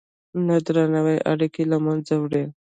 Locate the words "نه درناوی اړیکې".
0.47-1.63